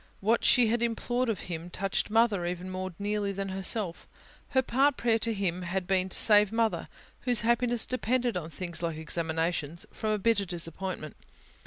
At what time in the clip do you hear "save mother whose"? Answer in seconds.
6.17-7.41